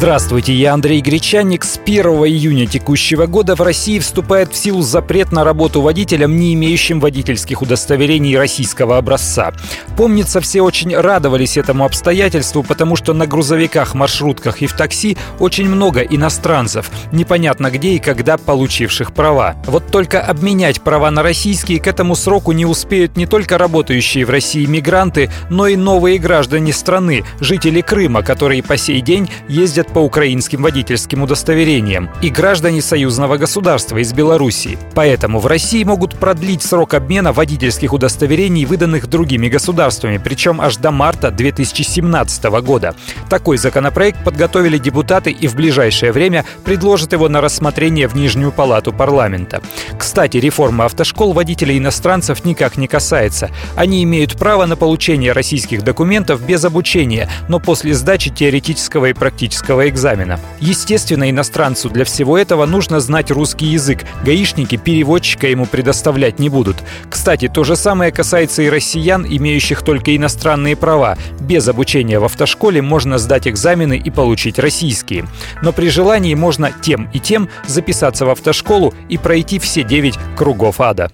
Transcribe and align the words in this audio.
Здравствуйте, 0.00 0.54
я 0.54 0.72
Андрей 0.72 1.02
Гречанник. 1.02 1.62
С 1.62 1.76
1 1.76 2.06
июня 2.06 2.66
текущего 2.66 3.26
года 3.26 3.54
в 3.54 3.60
России 3.60 3.98
вступает 3.98 4.50
в 4.50 4.56
силу 4.56 4.80
запрет 4.80 5.30
на 5.30 5.44
работу 5.44 5.82
водителям, 5.82 6.38
не 6.38 6.54
имеющим 6.54 7.00
водительских 7.00 7.60
удостоверений 7.60 8.34
российского 8.34 8.96
образца. 8.96 9.52
Помнится, 9.98 10.40
все 10.40 10.62
очень 10.62 10.96
радовались 10.96 11.58
этому 11.58 11.84
обстоятельству, 11.84 12.62
потому 12.62 12.96
что 12.96 13.12
на 13.12 13.26
грузовиках, 13.26 13.92
маршрутках 13.92 14.62
и 14.62 14.66
в 14.66 14.72
такси 14.72 15.18
очень 15.38 15.68
много 15.68 16.00
иностранцев, 16.00 16.90
непонятно 17.12 17.70
где 17.70 17.90
и 17.90 17.98
когда 17.98 18.38
получивших 18.38 19.12
права. 19.12 19.56
Вот 19.66 19.88
только 19.88 20.22
обменять 20.22 20.80
права 20.80 21.10
на 21.10 21.22
российские 21.22 21.78
к 21.78 21.86
этому 21.86 22.16
сроку 22.16 22.52
не 22.52 22.64
успеют 22.64 23.18
не 23.18 23.26
только 23.26 23.58
работающие 23.58 24.24
в 24.24 24.30
России 24.30 24.64
мигранты, 24.64 25.30
но 25.50 25.66
и 25.66 25.76
новые 25.76 26.18
граждане 26.18 26.72
страны, 26.72 27.22
жители 27.38 27.82
Крыма, 27.82 28.22
которые 28.22 28.62
по 28.62 28.78
сей 28.78 29.02
день 29.02 29.28
ездят 29.46 29.89
по 29.90 29.98
украинским 29.98 30.62
водительским 30.62 31.22
удостоверениям, 31.22 32.10
и 32.22 32.30
граждане 32.30 32.82
союзного 32.82 33.36
государства 33.36 33.98
из 33.98 34.12
Белоруссии. 34.12 34.78
Поэтому 34.94 35.38
в 35.40 35.46
России 35.46 35.84
могут 35.84 36.18
продлить 36.18 36.62
срок 36.62 36.94
обмена 36.94 37.32
водительских 37.32 37.92
удостоверений, 37.92 38.64
выданных 38.64 39.08
другими 39.08 39.48
государствами, 39.48 40.18
причем 40.18 40.60
аж 40.60 40.76
до 40.76 40.90
марта 40.90 41.30
2017 41.30 42.44
года. 42.62 42.94
Такой 43.28 43.56
законопроект 43.56 44.22
подготовили 44.24 44.78
депутаты 44.78 45.30
и 45.30 45.46
в 45.48 45.54
ближайшее 45.54 46.12
время 46.12 46.44
предложат 46.64 47.12
его 47.12 47.28
на 47.28 47.40
рассмотрение 47.40 48.08
в 48.08 48.14
Нижнюю 48.14 48.52
палату 48.52 48.92
парламента. 48.92 49.60
Кстати, 49.98 50.36
реформа 50.38 50.86
автошкол 50.86 51.32
водителей 51.32 51.78
иностранцев 51.78 52.44
никак 52.44 52.76
не 52.76 52.86
касается. 52.86 53.50
Они 53.76 54.02
имеют 54.02 54.38
право 54.38 54.66
на 54.66 54.76
получение 54.76 55.32
российских 55.32 55.82
документов 55.82 56.40
без 56.42 56.64
обучения, 56.64 57.28
но 57.48 57.58
после 57.58 57.94
сдачи 57.94 58.30
теоретического 58.30 59.06
и 59.06 59.12
практического 59.12 59.79
выпускного 59.80 59.88
экзамена. 59.88 60.40
Естественно, 60.60 61.30
иностранцу 61.30 61.88
для 61.88 62.04
всего 62.04 62.36
этого 62.36 62.66
нужно 62.66 63.00
знать 63.00 63.30
русский 63.30 63.66
язык. 63.66 64.04
Гаишники 64.24 64.76
переводчика 64.76 65.46
ему 65.46 65.66
предоставлять 65.66 66.38
не 66.38 66.48
будут. 66.48 66.76
Кстати, 67.08 67.48
то 67.48 67.64
же 67.64 67.76
самое 67.76 68.12
касается 68.12 68.62
и 68.62 68.70
россиян, 68.70 69.26
имеющих 69.26 69.82
только 69.82 70.14
иностранные 70.16 70.76
права. 70.76 71.16
Без 71.40 71.68
обучения 71.68 72.18
в 72.18 72.24
автошколе 72.24 72.82
можно 72.82 73.18
сдать 73.18 73.48
экзамены 73.48 73.96
и 73.98 74.10
получить 74.10 74.58
российские. 74.58 75.26
Но 75.62 75.72
при 75.72 75.88
желании 75.88 76.34
можно 76.34 76.70
тем 76.82 77.08
и 77.12 77.18
тем 77.18 77.48
записаться 77.66 78.26
в 78.26 78.30
автошколу 78.30 78.94
и 79.08 79.18
пройти 79.18 79.58
все 79.58 79.82
9 79.82 80.18
кругов 80.36 80.80
ада. 80.80 81.10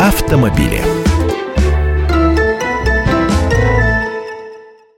Автомобили. 0.00 1.05